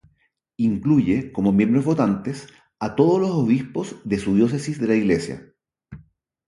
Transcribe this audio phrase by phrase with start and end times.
[0.57, 2.47] Incluye, como miembros votantes,
[2.79, 5.53] a todos los Obispos de sus Diócesis de la Iglesia.